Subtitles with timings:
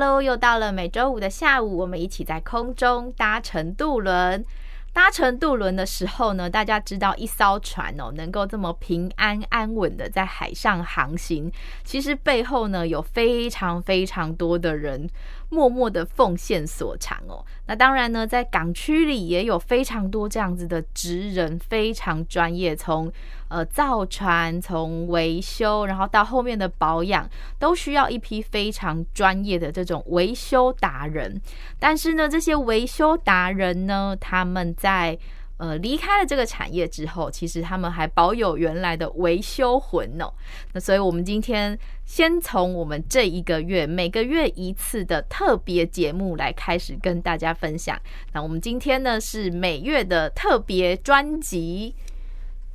[0.00, 4.44] Hello，又到了每周五的下午，我们一起在空中搭乘渡轮。
[4.92, 11.50] 搭乘渡轮的时候呢，大家知道一艘船哦，能够这么平安安稳的在海上航行，
[11.82, 15.10] 其实背后呢有非常非常多的人。
[15.50, 23.10] 默默的奉献所长哦，那当然呢，在港区里也有非常多这样子的职人，非常专业，从
[23.48, 31.40] 呃造船，从维修，然后到后面的保养，都需要一批非常专业的这种维修达人。
[31.78, 35.18] 但是呢，这些维修达人呢，他们在
[35.58, 40.32] 呃，离开了这个产业之后，其实他们还保有原来的维修魂哦。
[40.72, 48.00] 那所以，我们今天先从我们这一个月每个月一次的特别节目来开始跟大家分享。
[48.32, 51.94] 那我们今天呢是每月的特别专辑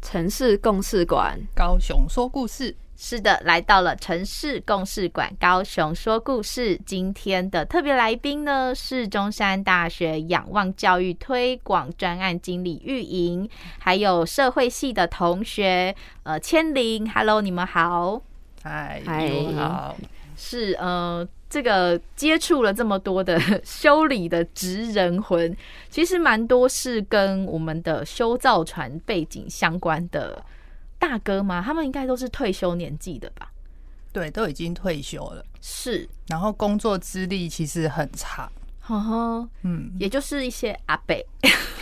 [0.05, 2.75] 《城市共事馆》，高雄说故事。
[2.95, 6.79] 是的，来到了城市共事馆，高雄说故事。
[6.85, 17.09] 今天的特别来宾呢，是中山大学仰望教育推广专案经理玉莹，还有社会系的同学，呃，千灵。
[17.09, 18.21] Hello，你们好。
[18.61, 19.97] 嗨，你好。
[20.37, 25.55] 是呃，这个接触了这么多的修理的职人魂，
[25.89, 30.43] 其实蛮多是跟我们的修造船背景相关的。
[31.05, 31.61] 大哥吗？
[31.61, 33.51] 他们应该都是退休年纪的吧？
[34.13, 35.45] 对，都已经退休了。
[35.61, 38.49] 是，然后工作资历其实很长。
[38.85, 41.15] 呵呵，嗯，也就是一些阿伯。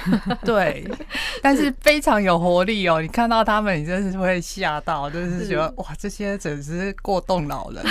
[0.45, 0.87] 对，
[1.41, 3.01] 但是非常有活力哦！
[3.01, 7.83] 你看到他们，你真是会吓到，就是觉得哇，这些真是过动老人。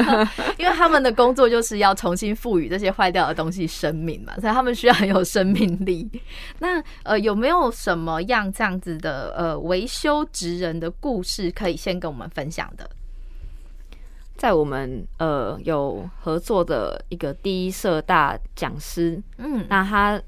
[0.58, 6.08] 因为他们的工作就是要重新赋予这些坏掉的东西生命嘛，所以他们需要很有生命力。
[6.58, 12.88] 那呃，有没有什么样这样子的呃维修职人的故事可以先跟我们分享的？
[14.36, 20.20] 在我们呃有合作的一个第一社大讲师，嗯，那他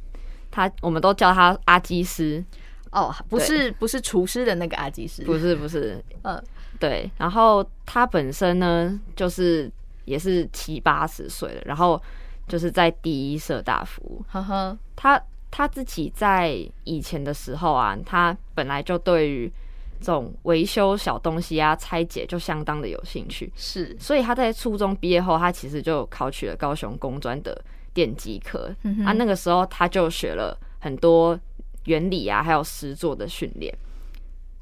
[0.51, 2.45] 他我们都叫他阿基师。
[2.93, 6.43] 哦，不是不是厨师的那个阿基师，不是不是，呃，
[6.79, 9.71] 对，然后他本身呢就是
[10.05, 12.01] 也是七八十岁了，然后
[12.49, 19.53] 就是在第一社大服务，呵呵，他他自己在以前的时候啊，他本来就对于。
[20.01, 27.61] 这种维修小东西啊，拆解就相当的有兴趣，是，所以他在初中毕业后，他其实就考取了高雄工专的
[27.93, 31.39] 电机科，嗯、啊，那个时候他就学了很多
[31.85, 33.75] 原理啊，还有实作的训练。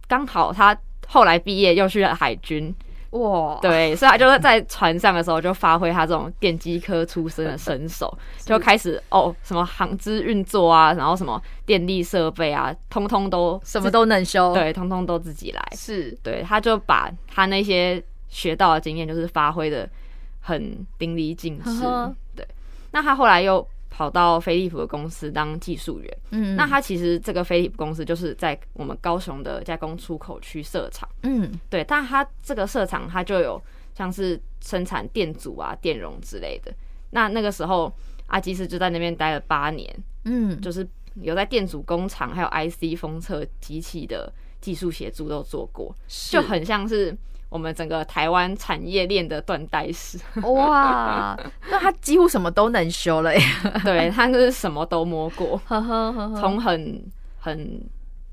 [0.06, 2.74] 刚好他后来毕业又去了海军。
[3.14, 8.12] 哇，对，所以他就是在船上的时候就发挥他这种电机科出身的身手，
[8.44, 15.62] 就开始哦，什么航资运作啊，然后什么电力设备啊，通通都什么都能修，对，通通都自己来。
[15.76, 19.88] 是，对，他就把他那些学到的经验，就是发挥的
[20.40, 21.82] 很淋漓尽致。
[22.34, 22.46] 对，
[22.90, 23.66] 那他后来又。
[23.96, 33.62] 跑到飞利浦的公司当技术员，嗯，那他其实这个飞利浦公司就是在我们高雄的加工出口区设厂，嗯，对，但他这个设厂他就有
[33.94, 36.74] 像是生产电阻啊、电容之类的。
[37.10, 37.92] 那那个时候
[38.26, 39.88] 阿基斯就在那边待了八年，
[40.24, 40.84] 嗯，就是
[41.22, 44.32] 有在电阻工厂还有 IC 封测机器的
[44.64, 45.94] 技术协助都做过，
[46.30, 47.16] 就很像是。
[47.50, 51.38] 我们整个台湾产业链的断代史，哇！
[51.70, 53.40] 那他几乎什么都能修了耶，
[53.84, 57.00] 对，他就是什么都摸过，从很
[57.38, 57.80] 很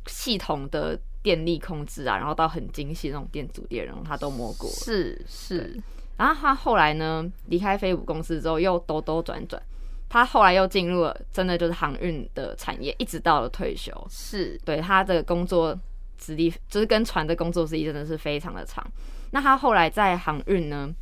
[0.08, 4.68] 系统的电力控制啊，然后到很精细那种电阻电容，他都摸过。
[4.72, 5.80] 是是，
[6.18, 9.62] 然后他后来呢，离开飞虎公司之后，又兜兜转转，
[10.10, 13.94] 他后来又进入了真的就是航运的产业，一直到了退休。
[14.10, 15.78] 是对他的工作。
[16.22, 18.86] 资历就是跟船的工作资历真的是非常的长。
[19.32, 20.94] 那他后来在航运呢，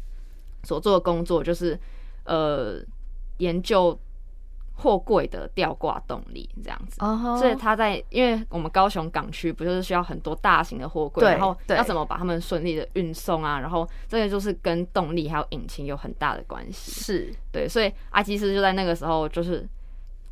[0.64, 1.78] 所做的工作就是
[2.24, 2.82] 呃
[3.40, 4.00] 研究
[4.76, 7.02] 货柜的吊挂动力这样子。
[7.02, 7.38] Uh huh.
[7.38, 13.60] 所以他在因为我们高雄港区不就是需要很多大型的货柜，然后要怎么把他们顺利的运送啊？
[13.60, 16.92] 然后这个就是跟动力还有引擎有很大的关系。
[16.92, 19.68] 是对，所以阿基斯就在那个时候就是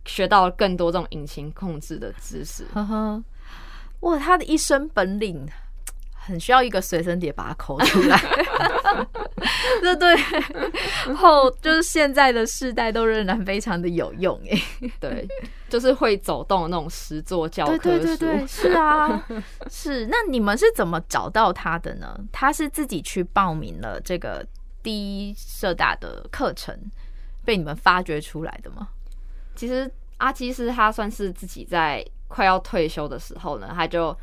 [0.06, 2.66] 学到了更多这种引擎控制的知识。
[2.74, 3.24] 呵呵，
[4.02, 5.48] 哇，他的一身本领。
[6.28, 8.20] 很需要一个随身碟把它抠出来，
[9.82, 10.14] 这对
[11.16, 15.26] 后就是现在的世代都仍然非常的有用哎，对，
[15.70, 19.26] 就是会走动的那种实作教科书，对对对对，是啊，
[19.72, 20.06] 是。
[20.08, 22.20] 那你们是怎么找到他的呢？
[22.34, 24.46] 他是自己去报名了这个
[24.84, 24.92] 第
[25.30, 26.78] 一社大的课程，
[27.46, 28.90] 被你们发掘出来的吗？
[29.56, 34.16] 其实阿基斯他算是自己在快要退休的时候呢，他就。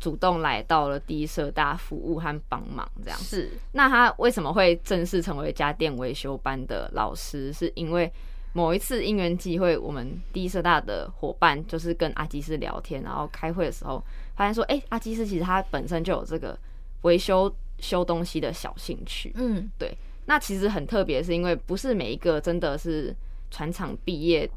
[0.00, 3.50] 主动来到了第一社大服务和帮忙，这样是。
[3.72, 7.52] 那他为什么会正式成为家电维修班的老师？
[7.52, 8.08] 是因为
[8.52, 14.00] 某一次因缘际会，我们第一社大的伙伴就是跟阿基师聊天，然后开会的时候
[14.36, 16.56] 发现说，哎、欸，阿基师其实他本身就有这个
[17.02, 19.32] 维修修东西的小兴趣。
[19.34, 19.92] 嗯，对。
[20.26, 23.12] 那其实很特别，是因为不是每一个真的是
[23.50, 24.48] 船厂毕业。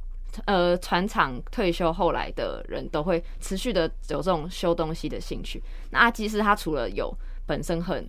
[0.46, 5.62] 呃，船厂退休后来的人都会持续的有这种修东西的兴趣。
[5.90, 7.14] 那阿基斯他除了有
[7.46, 8.08] 本身很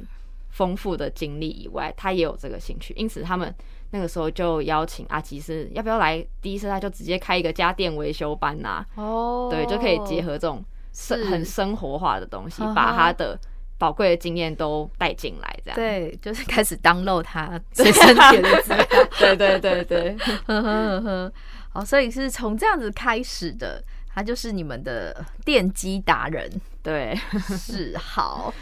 [0.51, 3.53] 丰富的经历以外，他也有这个兴趣，因此他们
[3.91, 8.87] 那个时候就邀请阿基斯要不要来第一次他，就直接开一个家电维修班呐、啊。
[8.97, 13.39] 哦，对，就可以结合这种生很生活化的东西，把他的
[13.79, 15.75] 宝贵的经验都带进来，这样。
[15.75, 18.87] 对，就是开始 download 他随身碟的资料。
[19.19, 20.17] 对对对对，
[20.47, 21.33] 呵呵呵。
[21.73, 23.83] 哦，所以是从这样子开始的，
[24.15, 26.51] 他就是你们的电机达人，
[26.83, 27.19] 对，
[27.59, 28.53] 是好。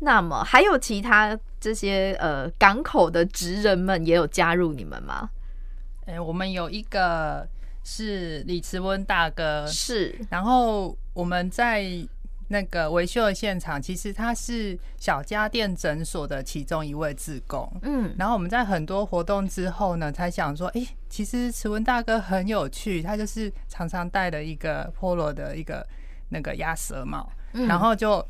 [0.00, 5.30] 那么还有其他这些呃港口的职人们也有加入你们吗？
[6.06, 7.46] 哎、欸，我们有一个
[7.84, 11.84] 是李慈温大哥，是，然后我们在。
[12.52, 17.66] 那个维修的现场，其实他是小家电诊所的其中一位志工。
[17.80, 25.84] 嗯，然后我们在很多活动之后呢，才想说，哎，其实慈文大哥很有趣，他就是常常戴了一个 Polo 的一个
[26.28, 28.22] 那个鸭舌帽，然后就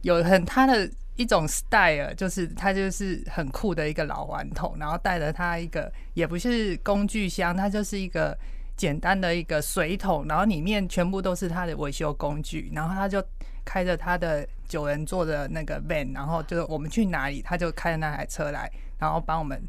[0.00, 8.34] 有很他的一种 style，就是他就是很酷的一个老顽童，然后带着他一个也不是工具箱，他就是一个。
[8.76, 13.22] 简单的一个水桶，然后里面全部都是他的维修工具，然后他就
[13.70, 18.68] 开着他的九人座的那个 van，然后就是我们去哪里，他就开着那台车来，
[18.98, 19.62] 然后帮我们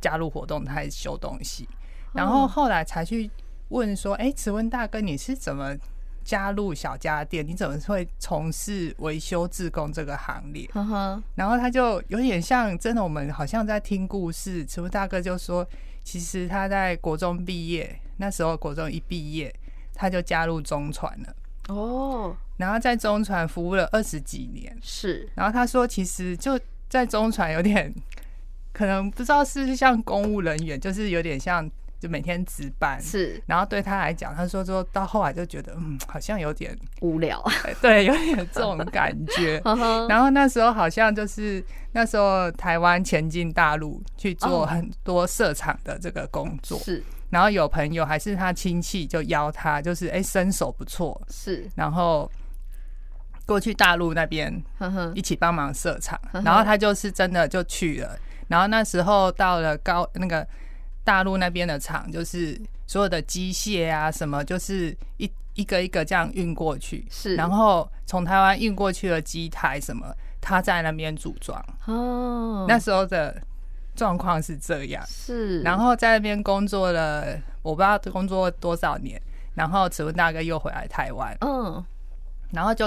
[0.00, 1.68] 加入活动，他还修东西。
[2.12, 3.30] 然后后来才去
[3.68, 5.76] 问说：“哎，慈温大哥，你是怎么
[6.24, 7.46] 加入小家电？
[7.46, 10.68] 你怎么会从事维修自工这个行列？”
[11.36, 14.64] 然后他就有点像真的，我们好像在听故事。
[14.64, 15.64] 慈温大哥就说
[16.02, 19.54] ：“其实他在国中毕业。”那时候国中一毕业，
[19.94, 21.36] 他就加入中传了。
[21.68, 24.76] 哦，然后在中船服务了二十几年。
[24.82, 26.58] 是，然后他说，其实就
[26.88, 27.92] 在中船有点，
[28.72, 31.68] 可能不知道是不是像公务人员，就是有点像，
[31.98, 33.00] 就每天值班。
[33.00, 37.42] 是，然后对他来讲，他说说到后来就觉得，嗯，好像有点无聊。
[37.82, 39.60] 对，有点这种感觉。
[40.08, 41.62] 然后那时候好像就是
[41.92, 46.78] 那时候台湾前进大陆去做很多设厂的这个工作。
[46.78, 47.02] 是。
[47.28, 52.30] 然后有朋友还是他亲戚就邀他，就是哎身手不错，是，然后
[53.46, 54.62] 过去大陆那边
[55.14, 58.18] 一起帮忙设厂，然后他就是真的就去了。
[58.48, 60.46] 然后那时候到了高那个
[61.04, 67.36] 大陆那边的厂，就是所有的机械啊什么，就是一一个一个这样运过去，是。
[67.36, 71.64] 然后从台湾运过去的机台什么，他在那边组装。
[71.86, 73.40] 哦，那时候的。
[73.96, 79.18] 状况是这样，是，然后在那边工作了，我不知道工作多少年，
[79.54, 81.82] 然后慈文大哥又回来台湾，嗯，
[82.52, 82.86] 然后就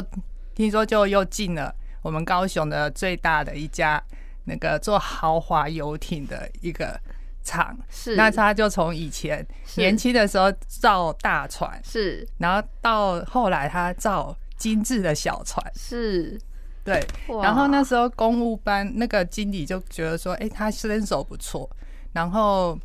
[0.56, 4.01] 听说就又进了我们高雄的最大的一家
[4.46, 7.00] 那个做豪华游艇的一个
[7.44, 16.39] 厂，是，那他就从以前年轻的时候造大船，是，然后到后来他造精致的小船，是。
[16.82, 17.06] 对，
[17.44, 21.70] 然后那时候公务班那个经理就觉得说，哎，他身手不错，
[22.13, 22.79] 然后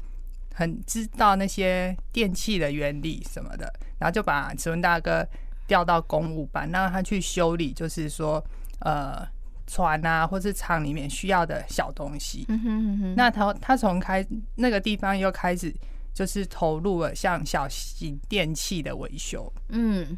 [0.53, 5.27] 很知道那些电器的原理什么的，然后就把慈文大哥
[5.67, 8.45] 调到公务班，让他去修理，就是说，
[8.81, 9.27] 呃，
[9.67, 12.45] 船啊，或是厂里面需要的小东西。
[12.49, 13.15] 嗯哼嗯哼。
[13.17, 15.75] 那他他从开那个地方又开始
[16.13, 19.53] 就是投入了像小型电器的维修。
[19.69, 20.17] 嗯，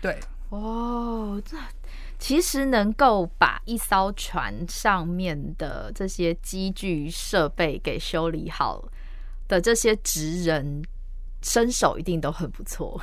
[0.00, 0.18] 对。
[0.50, 1.56] 哦，这。
[2.18, 8.88] 其实能够把一艘船上面的这些机具设备给修理好
[9.48, 10.84] 的这些职人，
[11.42, 13.02] 身手一定都很不错。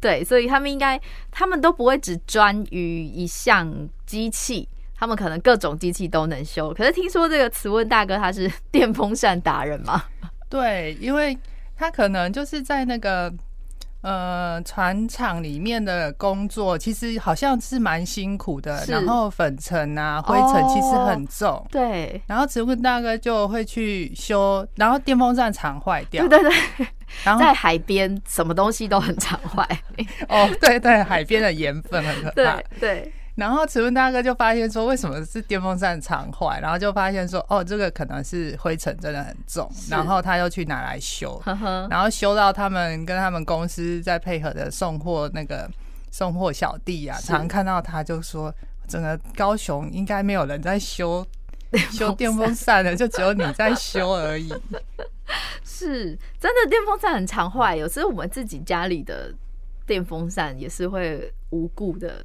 [0.00, 1.00] 对，所以他们应该，
[1.30, 6.72] 他们都不会只专于一项机器，他们可能各种机器都能修。
[6.74, 10.04] 可是听说这个慈问大哥他是 电风扇达人嘛？
[10.48, 11.36] 对，因为
[11.76, 13.32] 他可能就是在那个。
[14.08, 21.50] 呃，船厂里面的工作其实好像是蛮辛苦的，然后粉尘啊、灰尘其实很重。
[21.50, 26.26] 哦、对，然后植物大哥就会去修，然后电风扇常坏掉。
[26.26, 26.48] 对对
[26.78, 26.86] 对，
[27.22, 29.68] 然后在海边什么东西都很常坏。
[30.30, 32.32] 哦，对对，海边的盐分很可怕。
[32.32, 32.64] 对。
[32.80, 36.58] 对然后慈问大哥就发现说，为什么是电风扇常坏？
[36.60, 39.70] 然后就发现说，哦，这个可能是灰尘真的很重。
[39.88, 45.70] 然后他又去拿来修，呵呵然后修到他们跟他们公司在配合的送货那个
[46.10, 48.52] 送货小弟啊，常看到他就说，
[48.88, 51.24] 整个高雄应该没有人在修
[51.92, 54.52] 修电风扇的，就只有你在修而已。
[55.62, 56.06] 是
[56.40, 59.32] 真的，电风扇很常坏，有时候我们自己家里的
[59.86, 62.24] 电风扇也是会无故的。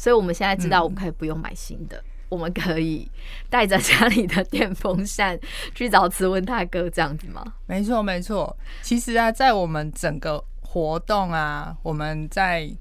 [0.00, 3.06] 所以我们现在知道，我们可以不用买新的，嗯、我们可以
[3.50, 5.38] 带着家里的电风扇
[5.74, 7.44] 去找慈文大哥，这样子吗？
[7.66, 8.56] 没错，没错。
[8.80, 12.74] 其实啊，在我们整个活动啊，我们在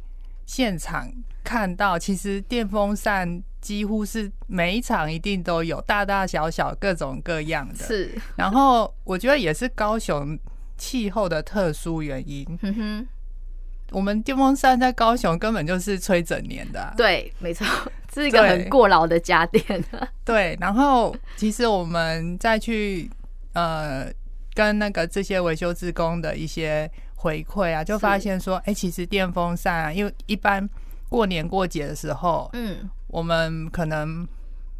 [0.45, 1.11] 现场
[1.43, 7.85] 看到，其实电风扇几乎是每一场一定都有，大大小小各种各样的。
[7.85, 8.17] 是。
[8.37, 10.39] 然后我觉得也是高雄
[10.77, 12.47] 气候的特殊原因。
[12.61, 13.07] 嗯哼。
[13.91, 17.65] 我们电风扇在高雄根本就是吹整年的，啊，对，没错，
[18.13, 19.63] 是一个很过劳的家电。
[20.23, 23.09] 对，然后其实我们再去
[23.53, 24.05] 呃
[24.53, 30.67] 跟那个这些维修职工的一些回馈啊，就发现说，哎，其实电风扇啊，因为一般
[31.09, 34.27] 过年过节的时候，嗯，我们可能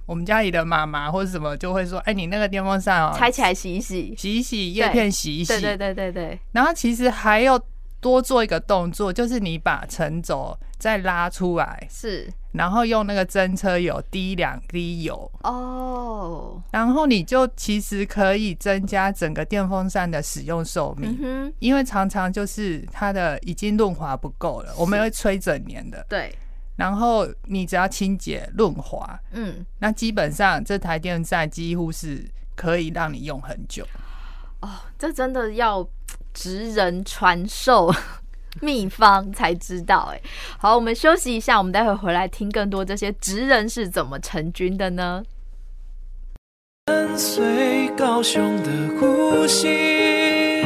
[0.05, 6.39] 我们家里的妈妈或者什么就会说，哎，你那个电风扇哦，拆起来洗一洗，洗一洗叶片洗一洗，对对对对对。
[6.51, 7.59] 然后其实还有。
[8.01, 15.29] 多做一个动作，就是你把层轴再拉出来，是，然后用那个真车油滴两滴油。
[15.43, 26.33] 哦，然后你就其实可以增加整个电风扇的使用寿命，因为常常就是它的已经润滑不够了，我们会吹整年的，对，
[26.77, 32.23] 然后你只要清洁润滑，嗯，那基本上这台电风扇几乎是
[32.55, 33.85] 可以让你用很久，
[34.61, 35.85] 哦，这真的要。
[36.39, 37.93] 职人传授
[38.63, 40.21] 秘方才知道，哎，
[40.57, 45.21] 好，我们休息一下，我们待会回来听更多这些职人是怎么成军的呢？
[46.85, 50.65] 跟随高雄的呼吸，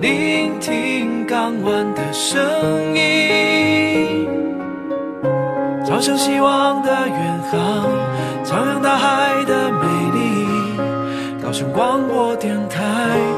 [0.00, 2.40] 聆听港湾的声
[2.96, 4.26] 音，
[5.86, 7.86] 朝向希望的远航，
[8.44, 13.37] 徜徉大海的美丽，高雄广播电台。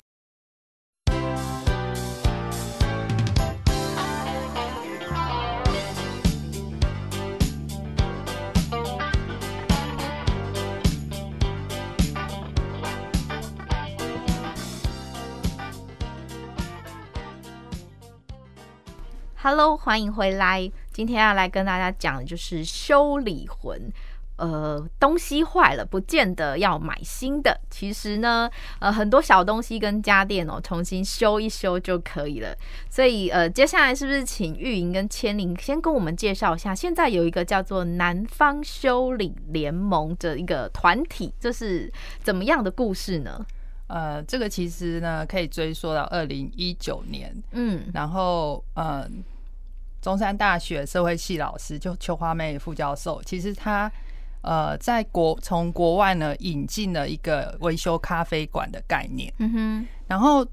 [19.43, 20.71] ？Hello，欢迎回来。
[20.93, 23.91] 今天要来跟大家讲的就是修理魂。
[24.37, 27.59] 呃，东西坏了，不见得要买新的。
[27.69, 32.55] 其实呢，呃，很多小东西跟家电哦，重新修一修就可以了。
[32.89, 36.73] 所以，呃，接下来是不是请玉莹跟千灵先跟我们介绍一下？
[36.73, 41.91] 现在有一个叫做南方修理联盟的一个团体，这是
[42.23, 43.43] 怎么样的故事呢？
[43.91, 47.35] 呃，这个其实呢，可以追溯到二零一九年。
[47.51, 49.07] 嗯，然后，呃。
[50.03, 53.87] 中山大学社会系老师就邱花妹副教授，其实他
[54.41, 59.31] 呃在国从国外呢引进了一个维修咖啡馆的概念。
[59.37, 60.43] 嗯哼，然后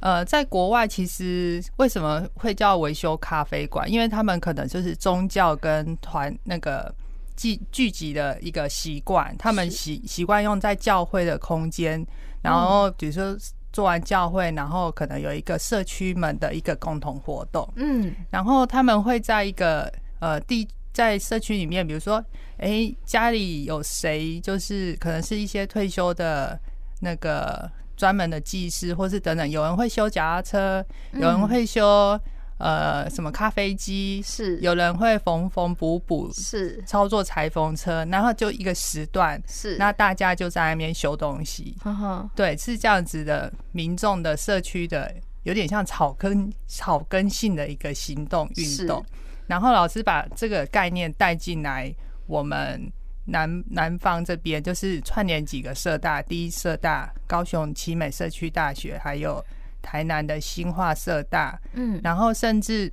[0.00, 3.86] 呃在国外其实为什么会叫维修咖啡馆？
[3.92, 6.90] 因为他们可能就是宗教跟团那个
[7.36, 12.02] 聚聚集的一个习惯，他们习习惯用在教会的空间，
[12.44, 13.36] 然后比如说。
[13.74, 22.24] 做完教会，然后可能有一个社区们的一个共同活动，嗯，然后他们会在一个呃地在社区里面，比如说，
[22.58, 26.56] 哎，家里有谁就是可能是一些退休的
[27.00, 32.16] 那个专门的技师，或是等等，有人会修脚踏车，有人会修
[32.64, 34.58] 呃什么咖啡机，是。
[34.60, 36.82] 有人会缝缝补补，是。
[36.86, 39.76] 操作裁缝车，然后就一个时段，是。
[39.76, 49.04] 那大家就在那边修东西，呵呵对，是这样子的民众的社区的，有点像草根草根性的一个行动运动。
[49.46, 51.94] 然后老师把这个概念带进来，
[52.26, 52.90] 我们
[53.26, 59.44] 南南方这边就是串联几个社大，第一社大、高雄奇美社区大学，还有
[59.84, 62.90] 台南的新化社大，嗯，然后甚至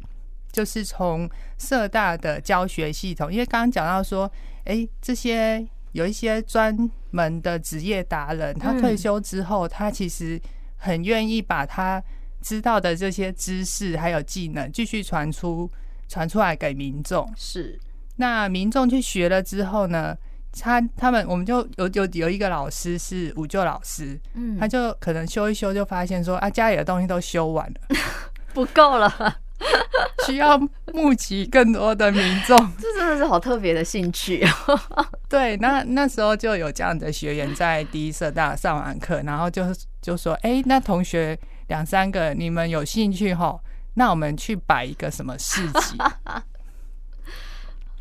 [0.52, 4.30] 就是从社大的教学系统，因为刚刚讲到说，
[4.66, 6.78] 哎，这些有一些专
[7.12, 10.40] 门的职业达人，他退休之后，他其实
[10.76, 12.04] 很愿意把他
[12.42, 15.72] 知道的这些知识还有技能继续传出。
[16.12, 17.26] 传出来给民众。
[17.38, 17.80] 是，
[18.18, 20.14] 那民众去学了之后呢，
[20.60, 27.98] 他他们我们就有有有一个老师是五舅老师，嗯，他就可能修一修就发现说啊，家里的东西都修完了，
[28.54, 29.38] 不够了，
[30.28, 30.58] 需要
[30.94, 34.46] 募集更多的民众， 这真的是好特别的兴趣。
[35.30, 39.64] 对，那那时候就有这样的学员在第一社大上完课，然后就
[40.02, 43.62] 就说，哎、欸，那同学两三个，你们有兴趣吼？
[43.94, 45.98] 那我们去摆一个什么市集？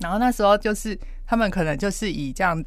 [0.01, 0.99] 然后那时候就是
[1.31, 2.61] 他们可能就是以这样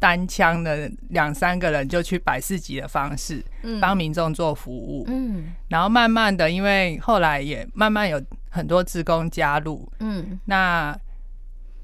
[0.00, 3.40] 单枪的两三个人就去摆市集的方式，
[3.80, 5.04] 帮民众做服务。
[5.06, 9.88] 嗯，然后慢慢的，因为后来也慢慢有很多职工加入。
[10.00, 10.98] 嗯，那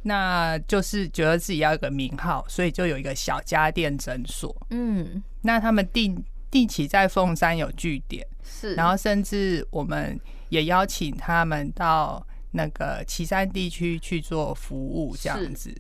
[0.03, 4.53] 那就是觉得自己要一个名号，所以就有一个小家电诊所。
[4.71, 10.19] 嗯，那他们定定期在凤山有据点，是，然后甚至我们。
[10.49, 15.75] 也邀请他们到那个旗山地区去做服务，这样子，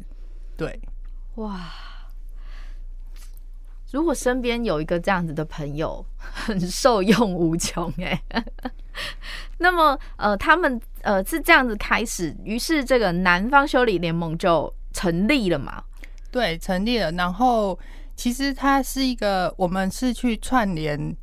[0.56, 0.80] 对，
[1.36, 1.70] 哇！
[3.90, 8.22] 如果身边有一个这样子的朋友， 很受用无穷哎。
[9.58, 15.82] 那么，呃，他们呃是这样子开始，于是这个南方修理联盟就成立了嘛？
[16.30, 17.12] 对，成立了。
[17.12, 17.78] 然后，
[18.16, 21.16] 其实它是一个，我们是去串联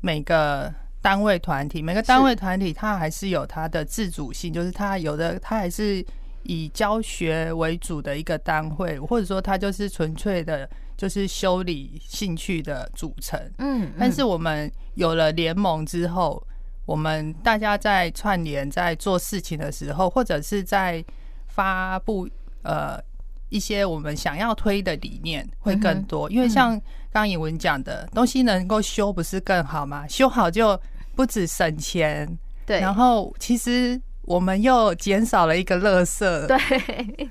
[0.00, 0.72] 每个。
[1.00, 6.04] 单位团体，每个单位团体它还是有它的自主性，就是它有的它还是
[6.48, 13.38] 以教学为主的一个单位，或者说它就是纯粹的，就是修理兴趣的组成。
[13.58, 16.44] 嗯，但是我们有了联盟之后，
[16.84, 21.04] 我们大家在串联在做事情的时候，或者是在
[21.46, 22.28] 发布
[22.62, 22.98] 呃
[23.48, 26.80] 一些我们想要推的理念会更多，因为像。
[27.10, 30.06] 刚颖文讲的东西能够修不是更好吗？
[30.06, 30.78] 修好就
[31.16, 32.28] 不止省钱，
[32.66, 37.30] 对，然后其实我们又减少了一个垃圾，对，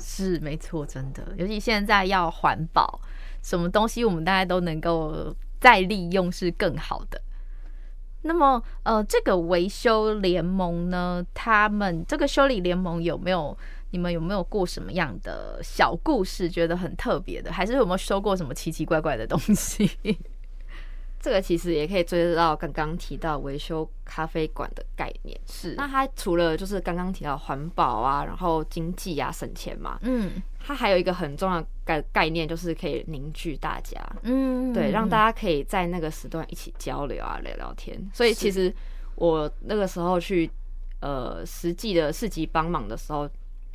[0.00, 3.00] 是没错，真的，尤其现在要环保，
[3.40, 7.20] 什么东西我们大家都能够再利用是更好的。
[8.22, 13.56] 那么，呃，这个维修联盟呢，他们这个修理联盟有没有？
[13.90, 17.52] 你们有没有过什么样的小故事，觉得很特别的？
[17.52, 19.88] 还是有没有收过什么奇奇怪怪的东西？
[21.24, 25.40] 这个其实也可以追到刚刚提到维修咖啡馆的概念。
[25.46, 37.98] 是，那它除了就是刚刚提到环保啊，然后经济啊，省钱嘛，嗯，它还有一个很重要的概概念，就是可以凝聚大家，嗯，对，让大家可以在那个时段一起交流啊，聊聊天。
[38.12, 38.70] 所以其实
[39.14, 40.50] 我那个时候去
[41.00, 43.26] 呃实际的市集帮忙的时候。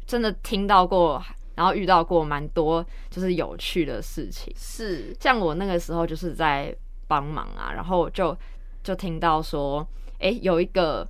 [0.10, 4.52] 真的听到过，然后遇到过蛮多就是有趣的事情。
[4.58, 6.76] 是，像我那个时候就是在
[7.10, 8.38] 帮忙啊，然后就
[8.82, 9.86] 就听到说，
[10.20, 11.06] 哎、欸，有一个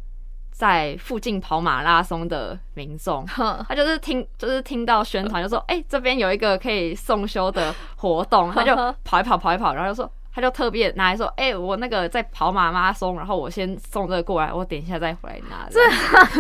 [0.50, 10.12] 在附近跑马拉松的民众，他就是听就是听到宣传，就说，哎、欸，这边有一个可以送修的活动，他就跑一跑跑一跑，然后就说。
[10.32, 15.80] 他就特别拿来说：“哎、欸，我那个在跑马拉松，然后我先送这个过来，我等一下再回来拿。”这，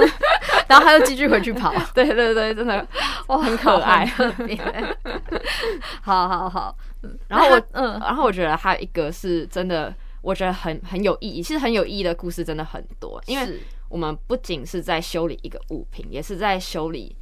[0.69, 1.73] 然后他就继续回去跑。
[1.93, 2.87] 对对对，真的
[3.27, 4.05] 哇，很可爱。
[6.01, 6.73] 好好好，
[7.27, 11.41] 然后我嗯，然后我觉得还有一个是真的，我觉得很很有意义。
[11.41, 17.15] 其实很有意义的故事真的很多，因为我们不仅是在修理一个物品，也是在修理。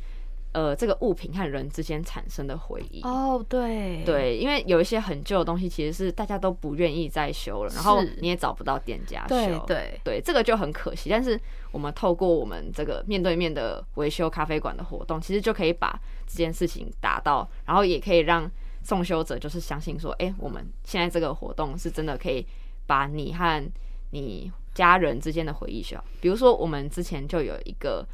[0.54, 11.12] 呃，这个物品和人之间产生的回忆哦，对对，因为有一些很旧的东西，其实是大家都不愿意再修了，然后你也找不到店家修，对对对，这个就很可惜。
[11.12, 11.40] 但是
[11.72, 18.50] 我们透过我们这个面对面的维修咖啡馆的活动，其实就可以把这件事情达到，然后也可以让
[18.88, 22.46] 送修者就是相信说，哎，我们现在这个活动是真的可以
[22.86, 23.72] 把你和
[24.12, 26.04] 你家人之间的回忆修好。
[26.22, 28.08] 比如说，我们之前就有一个，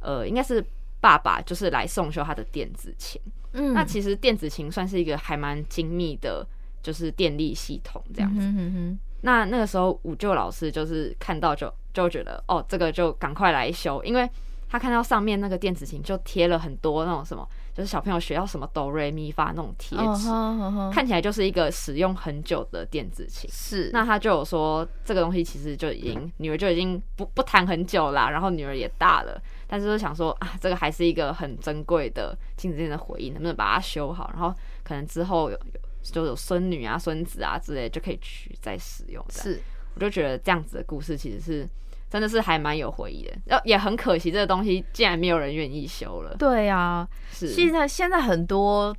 [0.00, 0.64] 呃，应该是。
[1.02, 3.18] 爸爸就是来送修他的电子琴，
[3.52, 6.46] 嗯，那其实电子琴算是一个还蛮精密的，
[6.82, 8.44] 就是电力系统这样子。
[8.44, 8.98] 嗯哼哼。
[9.22, 14.28] 那那个时候五舅老师就是看到就就觉得哦，这个就赶快来修，因为
[14.68, 17.48] 他看到上面那个电子琴就贴了很多那种什么。
[17.72, 20.92] 就是小朋友学到什么哆瑞咪发那种贴纸，oh, oh, oh, oh.
[20.92, 23.48] 看起来就是一个使用很久的电子琴。
[23.50, 34.30] 是，那他就有说这个东西其实就已经女儿就已经不不弹很久啦，然后女儿也大了，但是就想说啊，这个还是一个很珍贵的亲子间的回忆，能不能把它修好？
[34.34, 39.24] 然后可能之后有有就有孙女啊、孙子啊之类，就可以去再使用。
[39.30, 39.60] 是，
[39.94, 41.68] 我就觉得这样子的故事其实是。
[42.10, 46.34] 真的是还蛮有回忆的，然后也很可惜，这个东西竟然没有人愿意修了。
[46.36, 48.94] 对啊，是现在现在很多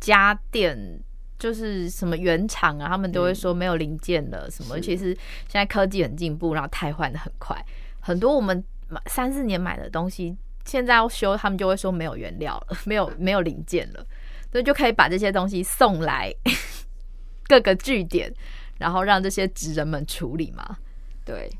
[0.00, 0.74] 家电
[1.38, 4.80] 就是什么原厂啊，他们都会说没有零件了什么。
[4.80, 5.14] 其实
[5.46, 7.54] 现在科技很进步，然后汰换的很快，
[8.00, 14.02] 很多我们买三四年买的东西，现在要修，他们就会说没有原料了， 没有没有零件了，
[14.50, 16.34] 所以就可以把这些东西送来
[17.46, 18.32] 各个据点，
[18.78, 20.78] 然后让这些职人们处理嘛。
[21.26, 21.50] 对。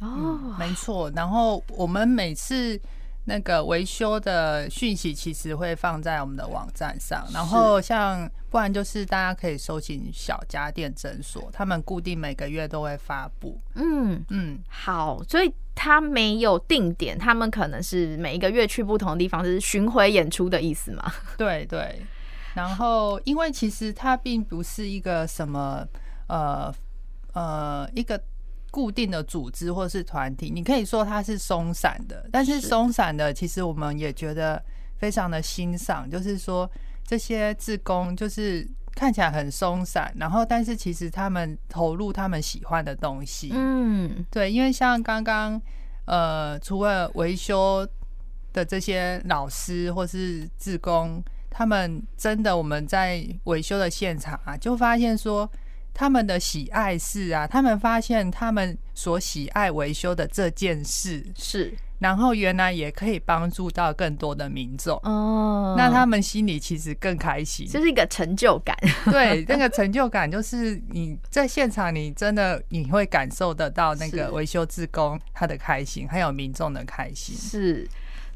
[0.00, 1.10] 哦、嗯，没错。
[1.14, 2.80] 然后我们每次
[3.24, 7.26] 那个维修的讯息，其实会放在我们的网站上。
[7.32, 13.60] 然后像不然就是大家可以搜寻小家电诊所，他们固定每个月都会发布。
[13.74, 15.22] 嗯嗯，好。
[15.24, 21.12] 所以他没有定点，他们可能是每一个月去不同的地方，是巡回演出的意思嘛？
[21.36, 22.00] 对对。
[22.54, 25.86] 然后因为其实它并不是一个什么
[26.26, 26.74] 呃
[27.34, 28.18] 呃一个。
[28.70, 34.62] 固定的组织或是团体，你可以说它是松散的，但是松散的，其实我们也觉得
[34.98, 36.08] 非常的欣赏。
[36.08, 36.70] 就是说，
[37.04, 43.50] 这些志工就是看起来很松散，然后但是其实他们投入他们喜欢的东西。
[43.52, 45.60] 嗯，对，因为像刚刚
[46.04, 47.86] 呃，除了维修
[48.52, 55.50] 的这些老师或是志工，他们真的我们在维修的现场啊，就发现说。
[56.00, 64.98] 他们的喜爱是啊，他们发现他们所喜爱维修的这件事是，然后原来也可以帮助到更多的民众。
[65.02, 68.74] 哦，那他们心里其实更开心，这是一个成就感。
[69.12, 77.36] 对，那个成就感就是你在现场，你真的你会感受得到那个维修职工他的开心，还有民众的开心。
[77.36, 77.86] 是，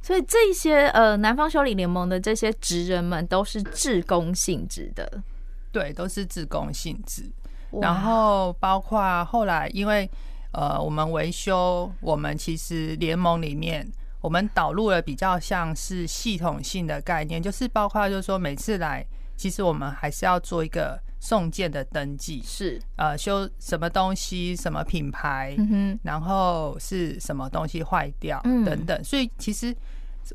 [0.02, 5.22] 所以这些呃南方修理联盟的这些职人们都是志工性质的，
[5.72, 7.22] 对，都是志工性质。
[7.80, 10.08] 然后包括后来，因为
[10.52, 13.86] 呃，我们维修，我们其实联盟里面，
[14.20, 19.04] 我们导入了比较像是系统性的概念，就是包括就是说，每次来，
[19.36, 22.80] 其实我们还是要做一个送件的登记，是。
[22.96, 29.74] 呃，修什么东西，什么品牌，嗯，然后是什么东西坏掉等等，所以其实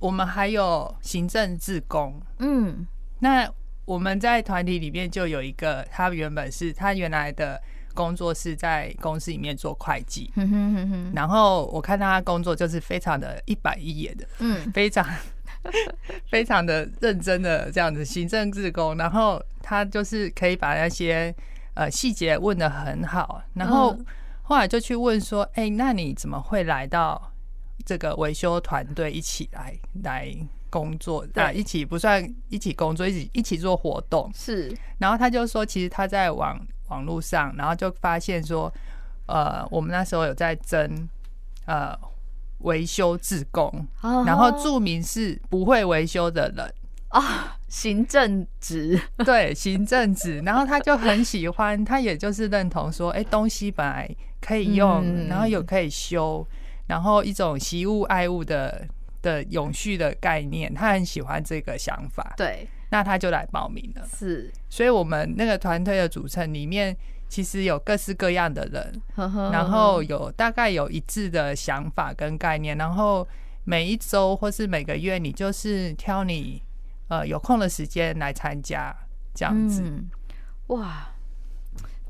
[0.01, 2.85] 我们还有行政志工，嗯，
[3.19, 3.49] 那。
[3.89, 7.59] 我们在团体里面就有一个，他原本是他原来的
[7.95, 10.31] 工作是在公司里面做会计，
[11.15, 15.03] 然后我看他工作就是非常的一板一眼的，嗯，非常
[16.29, 21.33] 非常的认真的这样子行政职工，然后他就是可以把那些
[21.73, 23.97] 呃细节问的很好，然后
[24.43, 27.33] 后来就去问说，哎，那你怎么会来到
[27.83, 29.73] 这个维修团队一起来
[30.03, 30.31] 来？
[30.69, 34.75] 工作啊，一起不算一起工作，一起一起做活动是。
[34.97, 38.71] 然后他就说，其实他在网网络上，然后就发现说，
[39.27, 41.07] 呃，我们那时候有在争
[41.65, 41.97] 呃
[42.59, 43.87] 维修志工，
[44.25, 46.73] 然后注明是不会维修的人
[47.09, 50.39] 啊，行政职 对行政职。
[50.45, 54.09] 然后他就很喜欢，他也就是认同说，哎，东西本来
[54.41, 56.45] 可以用，然后有可以修，
[56.87, 58.87] 然后一种惜物爱物的。
[59.21, 62.33] 的永续的概念，他很喜欢这个想法。
[62.37, 64.07] 对，那他就来报名了。
[64.07, 66.95] 是，所以我们那个团队的组成里面，
[67.27, 73.27] 其实有各式各样的人，呵呵呵，然后有大概有一致的想法跟概念，然后
[73.63, 76.61] 每一周或是每个月，你就是挑你
[77.07, 78.95] 呃有空的时间来参加，
[79.33, 79.83] 这样子。
[79.85, 80.09] 嗯、
[80.67, 81.07] 哇。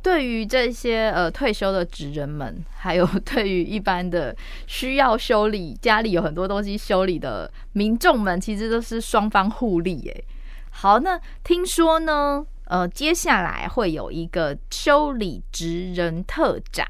[0.02, 4.36] 对于这些呃退休的职人们，还有 对于一般的
[4.68, 10.24] 需要修理家里有很多东西修理的民众们，其实都是双方互利耶。
[10.72, 16.88] 好，那听说呢，呃，接下来会有一个修理职人特展，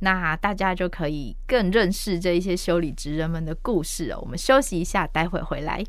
[0.00, 4.18] 那大家就可以更认识这一些修理职人们的故事哦。
[4.22, 5.84] 我们休息一下，待会回来。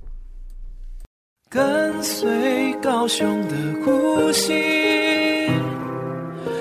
[1.50, 5.21] 跟随高雄的呼吸。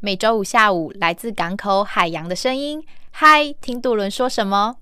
[0.00, 2.80] 每周五下午来自港口海洋的声音。
[3.10, 4.76] 嗨，听渡轮说什么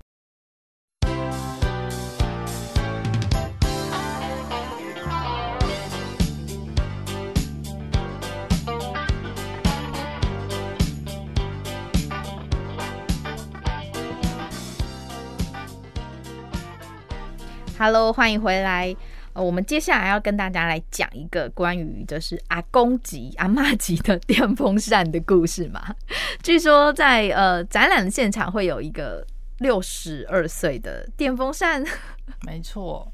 [17.79, 18.95] ？Hello，欢迎回来。
[19.41, 25.95] 我们接下来要跟大家来讲一个关于就是阿公级、阿妈级的电风扇的故事嘛。
[26.41, 29.25] 据说在呃展览的现场会有一个
[29.59, 31.83] 六十二岁的电风扇。
[32.41, 33.11] 没错，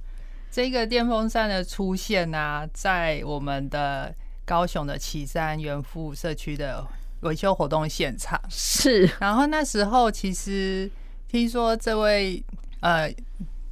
[0.49, 4.13] 这个电风扇的出现呢、啊，在我们的
[4.45, 6.85] 高雄的旗山元富社区的
[7.21, 9.09] 维修活动现场是。
[9.19, 10.89] 然后那时候其实
[11.27, 12.41] 听说这位
[12.79, 13.13] 呃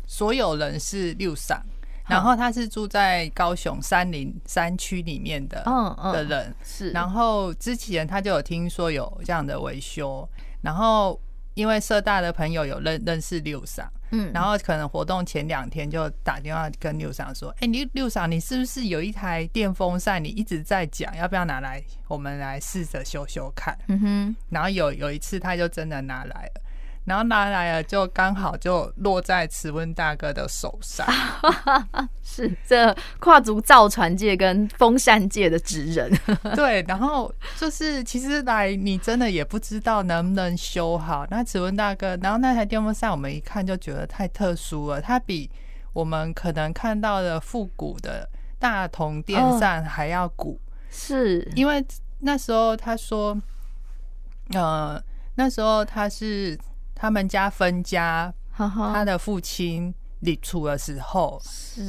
[0.06, 1.58] 所有人是六桑。
[2.12, 5.64] 然后他是住在高雄山林山区里面的
[6.14, 6.92] 的人，是。
[6.92, 10.28] 然后之前他就有听说有这样的维修，
[10.62, 11.20] 然后
[11.54, 20.24] 因为社大的朋友有认认识六桑，嗯，然后可能活动前两天就打电话跟六桑说：“哎，你六桑，你是不是有一台电风扇？
[20.24, 24.36] 你一直在讲，要不要拿来我们来试着修修看？”嗯哼。
[24.50, 26.62] 然后有有一次他就真的拿来了。
[27.06, 31.06] 然后拿来了，就刚好就落在慈温大哥的手上。
[32.24, 36.12] 是这跨足造船界跟风扇界的职人。
[36.56, 41.26] 对，然后就是其实来你真的也不知道能不能修好。
[41.32, 45.50] 那慈温大哥，然后那台电风扇我们一看就觉得太特殊了，它比
[45.94, 50.60] 我们可能看到的复古的大同电扇还要古。
[50.90, 51.84] 是因为
[52.20, 53.36] 那时候他说，
[54.54, 55.02] 呃，
[55.34, 56.58] 那时候他是。
[57.02, 61.42] 他们家分家，他的父亲离出的时候，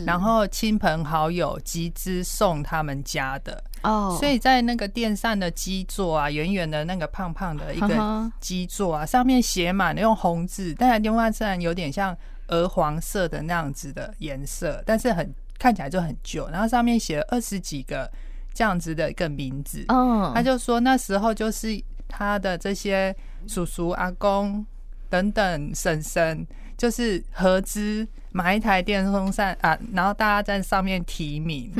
[0.06, 3.62] 然后亲朋好友集资送他们家的。
[3.82, 18.10] 哦，所以在那个电扇的基座啊，圆圆的那个胖胖的一个基座啊，上面写满了用红字，但是电风扇有点像鹅黄色的那样子的颜色，但是很看起来就很旧，然后上面写了二十几个
[18.54, 23.14] 这样子的一个名字，嗯他就说那时候就是他的这些
[23.46, 24.64] 叔叔阿公。
[25.12, 26.46] 等等，婶婶
[26.78, 31.70] 就是合资买一台电风扇啊，然后大家在上面提名。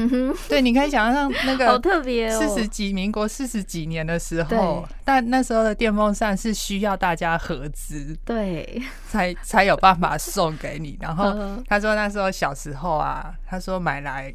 [0.50, 10.98] 对，你可以想象那个好特别哦，四十几民国四十几年的时候，但那时候的电风扇是需要大家合资，对，才才有办法送给你。
[11.00, 11.34] 然后
[11.66, 14.32] 他说那时候小时候啊，他说买来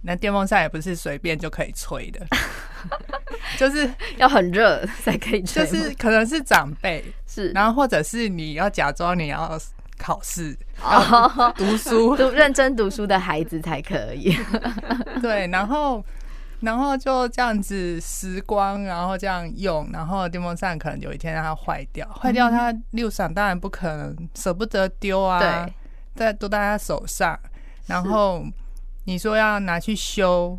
[0.00, 2.26] 那电风扇也不是随便就可以吹的。
[3.58, 9.56] 就是 要很热才可以吹，就是可能是长辈是，然后或者是你要假装你要
[9.96, 14.36] 考试，要读书， 读认真读书的孩子才可以。
[15.22, 16.04] 对，然后
[16.58, 25.72] 然后就这样子时光，然后这样用，然后电风扇可能有一天让它坏掉，坏掉它六桑当然不可能舍不得丢啊，对，
[26.16, 27.38] 在都在他手上，
[27.86, 28.44] 然后
[29.04, 30.58] 你说要拿去修。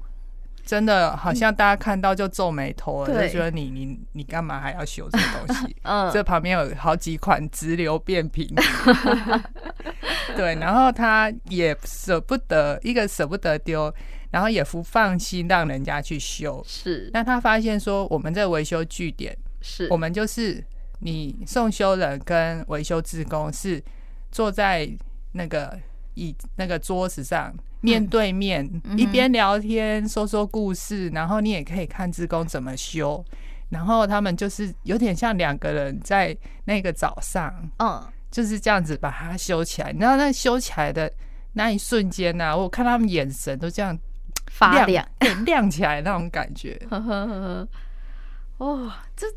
[0.71, 5.75] 真的好像大家看到就皱眉头了，就觉得你你你干嘛还要修这个东西？
[5.83, 8.47] 嗯，这旁边有好几款直流变频，
[10.33, 13.93] 对，然后他也舍不得，一个舍不得丢，
[14.29, 16.63] 然后也不放心让人家去修。
[16.65, 20.63] 是，那他发现说，我们这维修据点，是我们就是
[20.99, 23.83] 你送修人跟维修职工是
[24.31, 24.89] 坐在
[25.33, 25.77] 那个
[26.13, 27.53] 椅那个桌子上。
[27.81, 33.23] 面对面一边聊天说说故事，然后你也可以看志工怎么修，
[33.69, 39.91] 然后他们就是有点像两个人在那个早上，嗯，就是这样子把它修起来。
[39.91, 41.11] 你知道那修起来的
[41.53, 43.97] 那一瞬间呢，我看他们眼神都这样
[44.51, 45.05] 发亮，
[45.45, 46.79] 亮起来那种感觉。
[46.89, 47.67] 呵呵呵
[48.57, 49.27] 哦，这。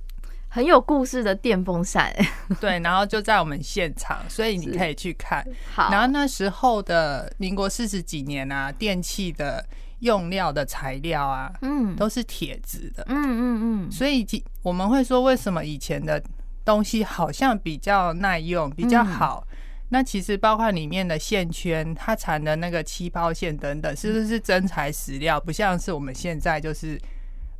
[0.55, 2.15] 很有故事的电风扇，
[2.61, 5.45] 对，然后就在我们现场， 所以你可以去看。
[5.75, 9.67] 好，然后那时候的民国四十几年啊，电器的
[9.99, 14.25] 用料的材料啊，嗯，都是铁质的，嗯嗯嗯，所以
[14.63, 16.23] 我们会说，为什么以前的
[16.65, 19.45] 东西好像比较耐用，比较好？
[19.51, 19.57] 嗯、
[19.89, 25.41] 那其实包括里面的线圈，它缠的那个气泡线等等，是不是真材实料？
[25.41, 26.97] 不像是我们现在就是。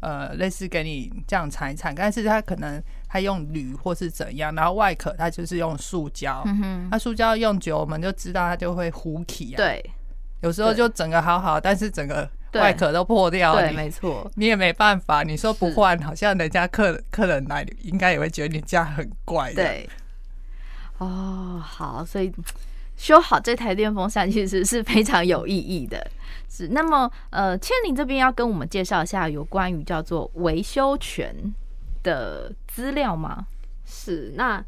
[0.05, 9.57] 呃，类似给你这样铲一铲，但是它可能它用铝或是怎样，然后外壳它就是用塑胶，嗯哼，它塑胶用久，我们就知道它就会糊起啊。
[9.57, 9.83] 对，
[10.43, 13.63] 有时候就整个好好，但是整个外壳都破掉了。
[13.63, 15.23] 对，没错，你也没办法。
[15.23, 19.63] 你说不换，好像人家客客人来，应该也会觉得你这样很怪的。
[19.63, 19.89] 对，
[20.99, 22.31] 哦，好，所以。
[22.97, 26.07] 修好这台电风扇其实是非常有意义的。
[26.49, 31.35] 是，那么呃，千玲这边要跟我们介绍一下有关于叫做维修权
[32.03, 33.47] 的资料吗？
[33.85, 34.65] 是，那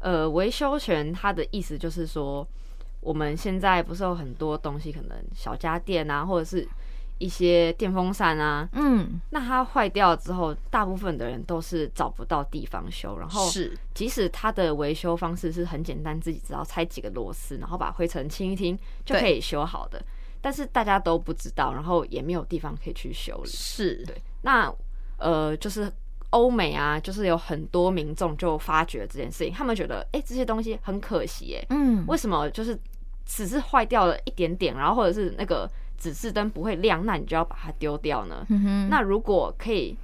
[0.00, 2.46] 呃，维修权它的意思就是说，
[3.00, 6.66] 我们现在不是有很多东西，可能小家电啊，或者是。
[7.20, 13.76] 一些电风扇啊，嗯，那它坏掉之后，大部分的人都是找不到地方修，然后是。
[13.92, 20.02] 即使它的维修方式是很简单，自己只要拆几个螺丝，然后把灰尘清一清就可以修好的，
[20.40, 24.02] 但是大家都不知道，然后也没有地方可以去修理，是。
[24.06, 24.16] 对。
[24.40, 24.74] 那
[25.18, 25.92] 呃，就是
[26.30, 32.78] 欧美啊，就是有很多民众就发觉这件事情，他们觉得哎、欸，这些东西很可惜，哎，嗯，为什么就是
[33.26, 35.70] 只是坏掉了一点点，然后或者是那个。
[36.00, 38.44] 指示灯不会亮，那你就要把它丢掉呢？
[38.48, 38.88] 嗯。
[38.88, 39.96] 那如果可以，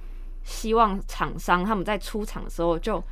[0.43, 3.03] 希望厂商他们在出厂的时候就，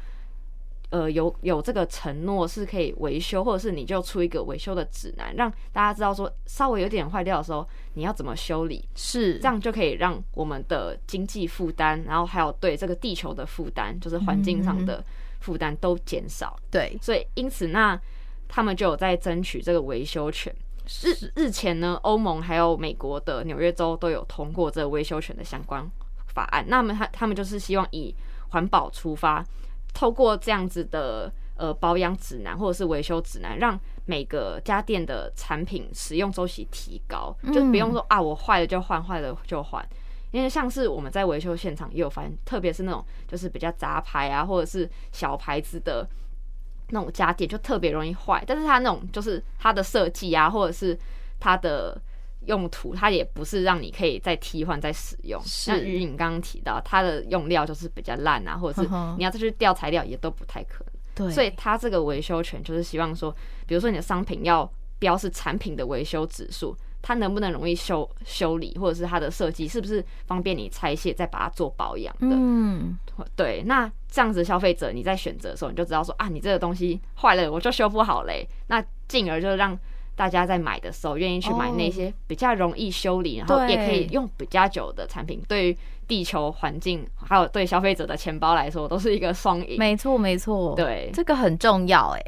[0.91, 15.03] 呃，有有这个承诺是可以维修，或者是你就出一个维修的指南，让大家知道说稍微有点坏掉的时候你要怎么修理，是这样就可以让我们的经济负担，然后还有对这个地球的负担，就是环境上的
[15.41, 16.55] 负担都减少。
[16.71, 17.99] 对，所以因此那
[18.47, 20.55] 他们就有在争取这个维修权。
[21.03, 25.89] 日日前呢，欧盟还有美国的纽约州都有通过这个维修权的相关
[26.27, 26.65] 法案。
[26.67, 28.15] 那么他他们就是希望以
[28.49, 29.43] 环保出发，
[29.93, 39.83] 透过这样子的呃保养指南或者是维修指南，让每个家电的产品使用周期提高，嗯、就是不用说啊，我坏了就换，坏了就换。
[40.31, 46.07] 因为像是我们在维修现场也有发现，特别是那种就是比较杂牌啊，或者是小牌子的。
[46.95, 50.97] 那种家电就特别容易坏，但是它那种就是它的设计啊，或者是
[51.39, 52.01] 它的
[52.45, 55.39] 用途，它也不是让你可以再替换再使用。
[55.43, 60.93] 像于你刚刚提到，它的用料就是比较烂啊，或者是你要再去调材料也都不太可能。
[61.13, 63.35] 对，所以它这个维修权就是希望说，
[63.67, 66.75] 比如说你的商品要标示产品的维修指数。
[67.07, 72.29] 它能不能容易修修理，或者是它的设计是不是方便你拆卸再把它做保养的？
[72.31, 72.97] 嗯，
[73.35, 73.61] 对。
[73.67, 78.49] 那这样子消费者你在选择的时候，你就知道说啊，你这个东西坏了，我就修不好嘞。
[78.69, 79.77] 那进而就让
[80.15, 85.39] 大家在买的时候愿意去买那些比较容易修理，然后也可以用比较久的产品。
[85.47, 89.77] 对于地球环境还有对消费者的钱包来说，都是一个双赢。
[89.77, 90.73] 没错，没错。
[90.75, 92.21] 对，这个很重要哎，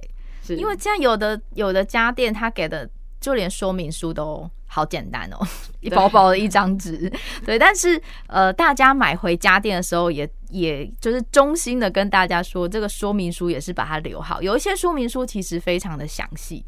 [0.43, 2.87] 是因为现在有的有的家电它给的。
[3.19, 5.47] 就连说明书都好简单哦，
[5.81, 7.11] 一薄薄的一张纸，
[7.45, 7.57] 对。
[7.57, 14.41] 但是呃，大家买回家电的时候也，也也就是衷心的跟大家说，这个说明书也是把它留好。
[14.41, 16.63] 有一些说明书其实非常的详细。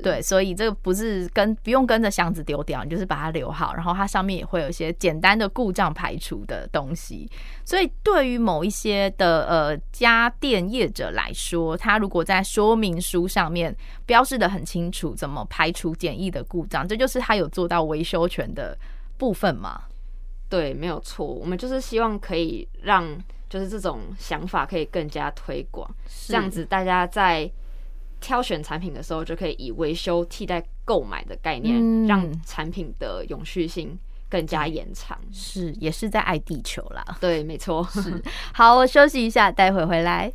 [0.00, 7.28] 对，所以这个不是跟不用跟着箱子丢掉，你就是把它留好，然后它上面也会有一些简单的故障排除的东西。
[7.64, 13.74] 所以对于某一些的呃家电业者来说，他如果在说明书上面
[14.06, 18.76] 标示的很清楚，怎么排除简易的故障，这就是他有做到维修权的
[19.18, 19.82] 部分嘛？
[20.48, 21.26] 对，没有错。
[21.26, 23.06] 我们就是希望可以让
[23.48, 25.88] 就是这种想法可以更加推广，
[26.26, 27.50] 这样子大家在。
[28.22, 33.98] 挑选产品的时候，就可以以维修替代购买的概念，嗯、让产品的永续性
[34.30, 35.18] 更加延长。
[35.30, 37.04] 是，也是在爱地球啦。
[37.20, 37.86] 对，没错。
[37.92, 38.22] 是。
[38.54, 40.32] 好，我休息一下，待会回来。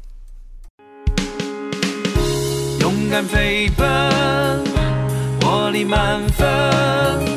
[2.82, 4.64] 勇敢飞奔，
[5.42, 7.37] 活力满分。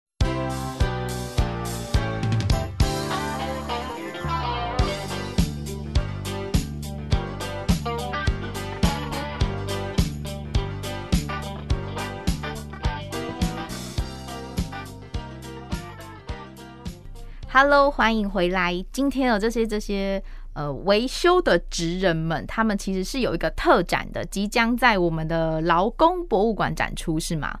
[17.53, 18.81] ？Hello，欢迎回来。
[18.93, 27.59] 今天的这些这些呃维修的职人们，他们其实是有一个特展的，即将在我们的劳工博物馆展出，是吗？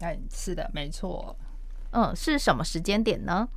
[0.00, 1.34] 哎，是的，没错。
[1.92, 3.48] 嗯，是什么时间点呢？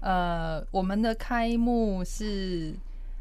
[0.00, 2.74] 呃，我们的开幕是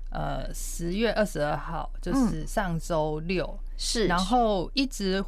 [0.10, 3.58] 呃十月二十二号，就是上周六。
[3.78, 5.24] 是，然后一直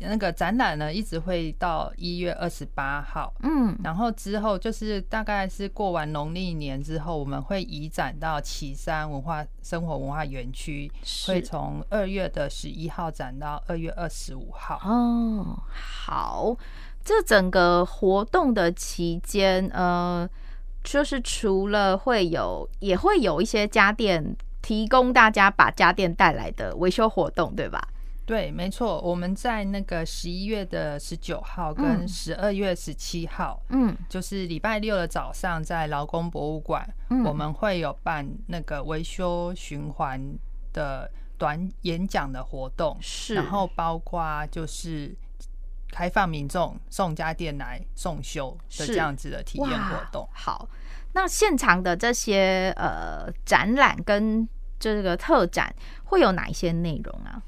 [0.00, 10.90] 那个展览呢，一直会到一月二十八号，嗯，然后之后就是大概是过完农历年之后，我们会移展到岐山文化生活文化园区，
[11.26, 14.80] 会从二月的十一号展到二月二十五号。
[14.84, 16.56] 哦，好，
[17.04, 20.28] 这整个活动的期间，呃，
[20.82, 27.86] 就是除了会有，也会有一些家电提供大家把家电带来的维修活动，对吧？
[28.26, 40.18] 对，没错，我们在那个十一月的十九号跟十二月十七号，嗯，就是礼拜六的早上，在劳工博物馆，嗯，我们会有办那个维修循环
[40.72, 45.14] 的短演讲的活动，是，然后包括就是
[45.90, 50.26] 开放民众送家电来送修的这样子的体验活动。
[50.32, 50.66] 好，
[51.12, 54.48] 那现场的这些呃展览跟
[54.80, 57.42] 这个特展会有哪一些内容啊？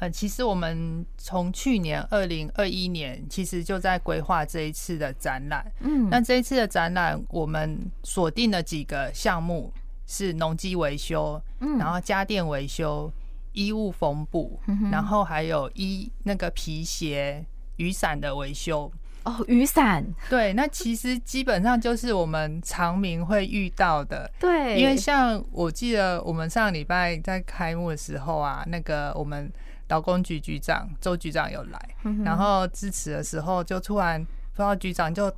[0.00, 5.70] 呃，其实我们从去年二零二一年，其实就在规划这一次的展览。
[5.80, 9.70] 嗯，那这一次的展览，我们锁定了几个项目，
[10.06, 13.12] 是农机维修，嗯，然后家电维修、
[13.52, 14.58] 衣物缝补，
[14.90, 17.44] 然后还有衣那个皮鞋、
[17.76, 18.90] 雨伞的维修。
[19.24, 20.02] 哦，雨伞。
[20.30, 24.30] 对，那其实基本上就是我们常民会遇到的。
[24.40, 29.52] 对，因为像我记得我们上礼拜在开幕的时候啊，那个我们。
[29.90, 31.88] 劳工局局长周局长有来，
[32.24, 35.30] 然后支持的时候，就突然不知道局长就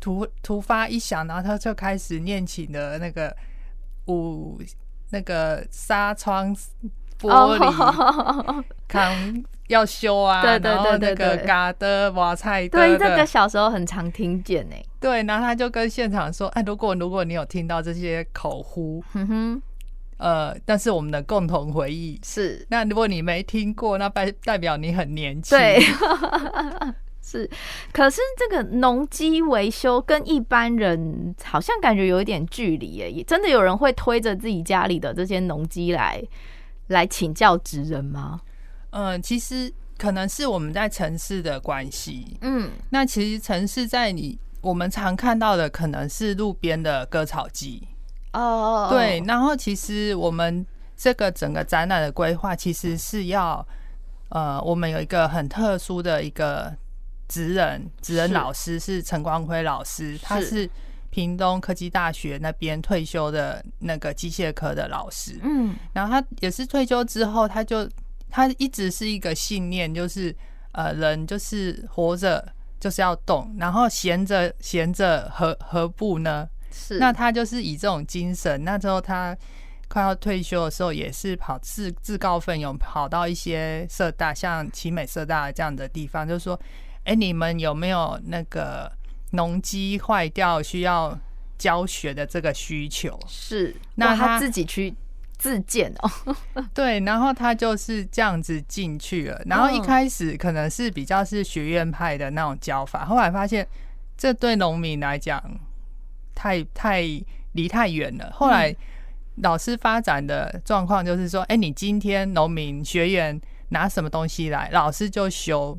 [0.00, 3.36] 突突发一响，然后他就开始念起了那个
[4.06, 4.58] 五
[5.10, 6.56] 那个纱窗
[7.20, 14.74] 玻璃扛要修啊，对对对对，那个嘎的瓦菜的，对，这个小时候很常听见呢。
[14.98, 19.04] 对，然后他就跟现场说：“哎，如果如果你有听到这些口呼。”
[20.20, 25.56] 呃，但是我们的共同回忆是，那如果你没听过，那代代表你很年轻。
[25.56, 25.80] 对，
[27.24, 27.48] 是。
[27.90, 36.22] 可是这个农机维修跟一般人好像感觉有一点距离耶，也真的有人会推着自己家里的这些农机来
[36.88, 38.42] 来请教职人吗？
[38.90, 42.36] 嗯、呃，其实可能是我们在城市的关系。
[42.42, 47.88] 嗯，那其实城市在你我们常看到的可能是路边的割草机。
[48.32, 50.64] 哦，对，然后其实我们
[50.96, 53.66] 这个整个展览的规划，其实是要，
[54.28, 56.72] 呃，我们有一个很特殊的一个
[57.28, 60.68] 职人，职人老师是陈光辉老师，他是
[61.10, 67.88] 屏东科技大学那边退休的那个机械科的老师，嗯，然后他也是退休之后，他就
[68.30, 70.32] 他一直是一个信念，就是
[70.70, 72.46] 呃，人就是活着
[72.78, 76.48] 就是要动，然后闲着闲着何何不呢？
[76.70, 78.64] 是，那他就是以这种精神。
[78.64, 79.36] 那之后他
[79.88, 86.54] 快要退休的时候，也是跑自自告奋勇跑到一些社大，像奇美社大这样的地方，就是说，
[86.98, 88.90] 哎、欸，你们有没有那个
[89.32, 91.18] 农机坏掉需要
[91.58, 93.18] 教学的这个需求？
[93.26, 94.94] 是，那他自己去
[95.36, 96.36] 自荐哦。
[96.72, 99.42] 对，然后他就是这样子进去了。
[99.46, 103.66] 然后一开始可能是比较是学院派的那种教法，后来发现
[104.16, 105.42] 这对农民来讲。
[106.40, 107.02] 太太
[107.52, 108.30] 离太远了。
[108.32, 108.74] 后来
[109.42, 113.38] 老师发展的状况就是说，哎，你今天农民学员
[113.68, 115.76] 拿什么东西来，老师就修。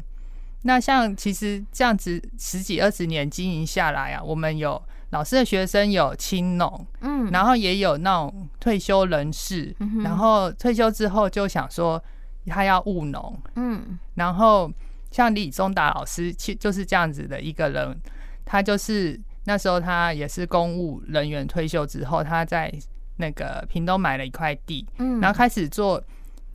[0.62, 12.00] 那像其实这样子十几二十年经营下来啊，我们有老师的学生有青农，嗯，然后也有那种退休人士，然后退休之后就想说
[12.46, 14.72] 他要务农，嗯，然后
[15.10, 18.00] 像李宗达老师，其就是这样子的一个人，
[18.46, 19.20] 他就是。
[19.46, 22.72] 那时候他也是公务人员退休之后，他在
[23.18, 26.00] 那个屏东买了一块地，嗯，然后开始做，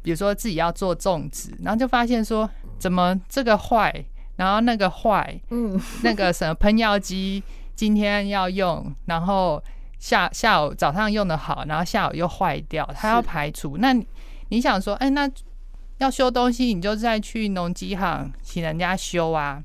[0.02, 4.04] 比如说自己要做种植，然后就发现说怎么这个坏，
[4.36, 7.42] 然后那个坏，嗯，那个什么喷药机
[7.74, 9.62] 今天要用，然后
[9.98, 13.78] 下下午早上用的好，然后下午又坏掉，他要排除。
[13.78, 13.92] 那
[14.48, 15.28] 你想说，哎，那
[15.98, 19.62] 要修东西，你就再去农机行请人家修啊，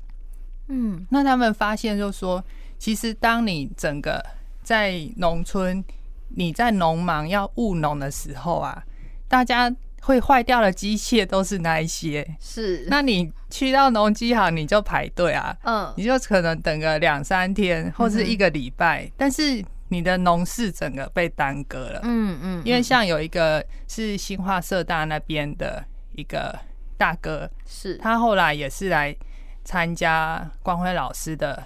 [0.66, 2.44] 嗯，那他们发现就说。
[2.82, 4.20] 其实，当你整个
[4.64, 5.84] 在农村，
[6.30, 8.82] 你在农忙要务农的时候啊，
[9.28, 12.28] 大家会坏掉的机械都是那一些。
[12.40, 22.00] 是，那你去到农机行，你就排队啊，嗯，你就可能等个两三天或是一个礼拜，但是你的农事整个被耽搁了。
[22.02, 25.84] 嗯嗯，因为像有一个是新化社大那边的
[26.16, 26.58] 一个
[26.98, 29.14] 大哥，是他后来也是来
[29.62, 31.62] 参加光辉老师的。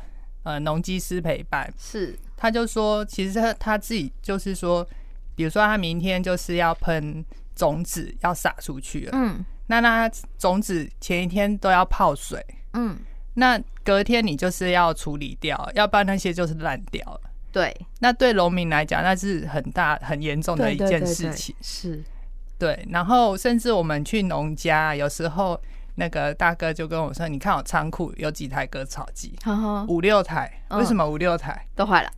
[0.46, 4.86] 呃，农机师陪伴是，他就说，其实他他自己就是说，
[5.34, 7.24] 比如说他明天就是要喷
[7.56, 12.40] 种子要撒出去了，嗯，那那种子前一天都要泡水，
[12.74, 12.96] 嗯，
[13.34, 17.20] 那隔天你就是要处理掉，要不然那些就是烂掉了。
[17.50, 21.56] 对，那对农民来讲，那是很大很严重的一件事情。
[21.60, 22.04] 是，
[22.56, 22.86] 对。
[22.90, 25.60] 然后甚至我们去农家，有时候
[25.96, 29.36] 那个大哥就跟我说：“你看我仓库有几台割草机，
[29.88, 30.50] 五六台。
[30.70, 32.10] 为什么五六台都坏了？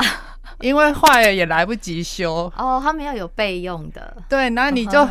[0.61, 2.53] 因为坏了也来不及修。
[2.57, 4.17] 哦，他们要有备用的。
[4.29, 5.09] 对，那你就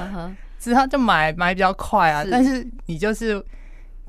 [0.59, 2.24] 之后就买买比较快啊。
[2.30, 3.43] 但是你就是。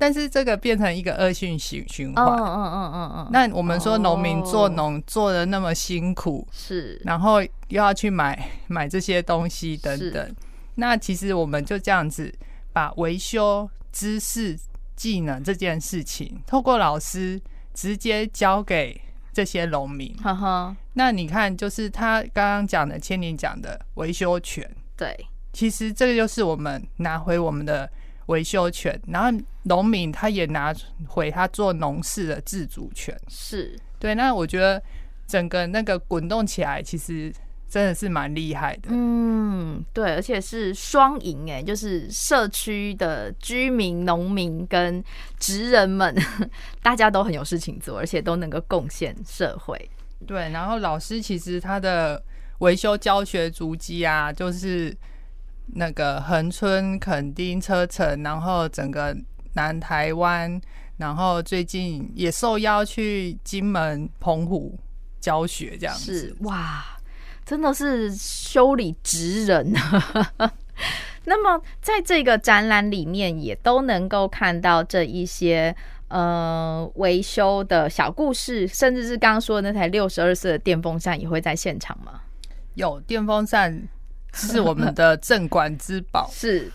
[0.01, 2.25] 但是这个变成一个恶性循循环。
[2.25, 3.29] 嗯嗯嗯嗯嗯。
[3.33, 10.35] 那我们说农民做农做的那么辛苦，是，然后又要去买买这些东西等等。
[10.75, 12.33] 那其实我们就这样子
[12.71, 14.57] 把维修知识
[14.95, 17.41] 技能这件事情，透过老师
[17.73, 18.99] 直接交给
[19.33, 20.15] 这些农民。
[20.93, 24.69] 那你看，就是他刚刚讲的，千年讲的维修权。
[24.95, 25.15] 对。
[25.51, 27.89] 其实这个就是我们拿回我们的。
[28.29, 30.71] 维修权，然后农民他也拿
[31.07, 34.13] 回他做农事的自主权，是对。
[34.13, 34.79] 那我觉得
[35.25, 37.33] 整个那个滚动起来，其实
[37.69, 38.89] 真的是蛮厉害的。
[38.89, 45.03] 嗯，对，而且是双赢哎，就是社区的居民、农民跟
[45.39, 46.15] 职人们，
[46.81, 49.89] 大家都很有事情做，而且都能够贡献社会。
[50.25, 52.21] 对，然后老师其实他的
[52.59, 54.95] 维修教学足迹啊，就是。
[55.71, 59.15] 那个恒春、垦丁、车城，然后整个
[59.53, 60.59] 南台湾，
[60.97, 64.75] 然后最近也受邀去金门、澎湖
[65.21, 66.83] 教学，这样子是哇，
[67.49, 69.73] 真的是修理职人。
[71.25, 75.75] 那么在这个展览里面，也都能够看到这一些
[76.09, 82.21] 呃维修的小故事，甚至是刚刚说的那台六十二色的电风扇，也会在现场吗？
[82.75, 83.89] 有电风扇。
[84.31, 86.29] 是我们的镇馆之宝。
[86.31, 86.71] 是，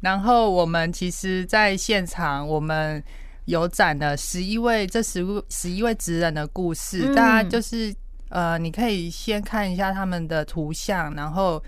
[0.00, 3.02] 然后我们其实，在现场我们
[3.46, 7.94] 有展了十一位这十十一位职人的故事，嗯、大家就是
[8.32, 11.62] 呃，你可以先看一下他们的图像，然后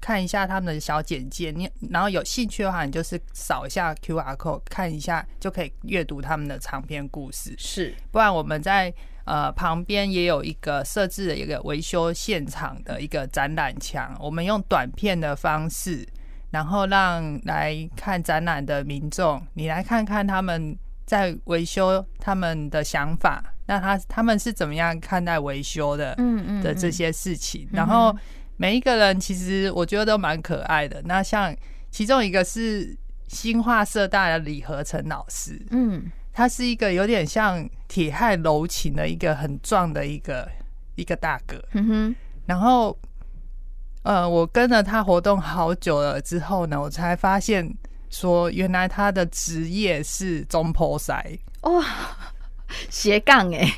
[0.00, 1.50] 看一下他们的小简介。
[1.50, 7.54] 你然后有兴趣的话，你就是扫一下 QR code 看一下，就可以阅读他们的长篇故事。
[7.58, 8.94] 是，不然我们在。
[9.26, 16.04] 呃，旁边也有一个设置的一个维修现场的一个展览墙，我们用短片的方式，
[16.50, 28.12] 然后让来看展览的民众，你来看看他们在维修他们的想法，那他他们是怎么样看待维修的，嗯嗯的这些事情，然后
[28.56, 31.00] 每一个人其实我觉得都蛮可爱的。
[31.04, 31.54] 那像
[31.88, 32.96] 其中一个是
[33.28, 36.10] 新化社大的李和成老师，嗯。
[36.32, 40.48] 他是一个有点像铁汉柔情的一个很壮的一个
[40.94, 42.16] 一个大哥，嗯哼。
[42.46, 42.96] 然后，
[44.04, 47.72] 呃，我跟了他活动好久了之后呢，我才发现
[48.10, 51.20] 说，原来他的职业是中坡塞
[51.62, 51.84] 哇，
[52.90, 53.68] 斜杠哎，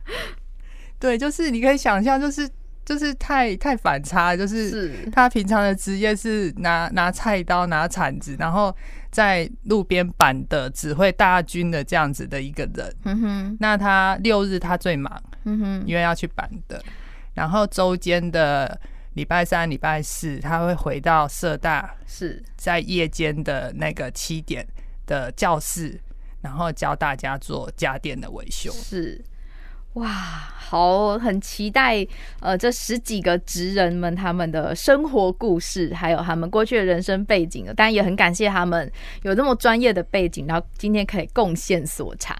[0.98, 2.48] 对，就是你可以想象，就是。
[2.88, 8.74] 就是太太反差，就是他平常的职业是拿拿菜刀、拿铲子，然后
[9.10, 12.96] 在路边板的指挥大军的这样子的一个人。
[13.04, 16.82] 嗯哼，那他六日他最忙，嗯哼，因为要去板的。
[17.34, 18.80] 然后周间的
[19.12, 24.66] 礼拜三、礼拜四，他会回到社大，是在夜间的那个七点
[25.04, 26.00] 的教室，
[26.40, 28.70] 然后教大家做家电的维修。
[28.72, 29.22] 是。
[29.94, 32.06] 哇，好，很期待，
[32.40, 38.88] 呃，这十几个职人们他们的生活故事，还有他们过去的人生背景，当然也很感谢他们
[39.22, 42.36] 有这么专业的背景，然后今天可以贡献所长。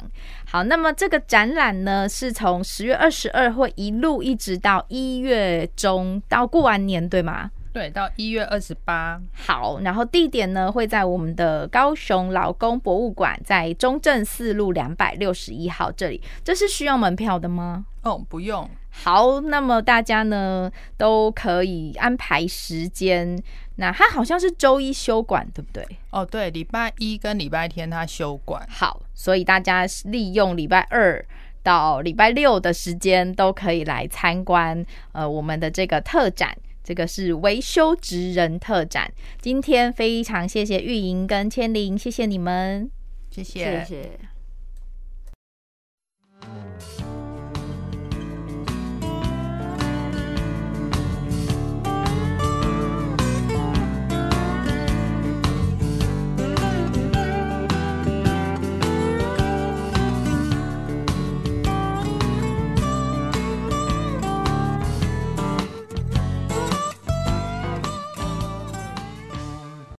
[0.47, 7.51] 好，那么这个展览呢，是从十月二十二会一路一直到一月中，到过完年，对吗？
[7.73, 9.21] 对，到一月二十八。
[9.35, 16.21] 好，然后地点呢会在我们的高雄劳工博物馆，在中正四路两百六十一号这里。
[16.43, 17.85] 这是需要门票的吗？
[18.03, 18.69] 哦，不用。
[18.91, 23.41] 好，那么大家呢都可以安排时间。
[23.77, 25.87] 那他好像是周一休馆，对不对？
[26.11, 28.66] 哦，对，礼拜一跟礼拜天他休馆。
[28.69, 31.25] 好，所以大家利用礼拜二
[31.62, 36.57] 到礼拜六的时间都可以来参观呃我们的这个特展。
[36.89, 39.12] 这个是维修职人特展，
[39.43, 42.91] 今天非常谢谢玉莹跟千灵，谢谢你们，
[43.30, 44.18] 谢谢，谢谢。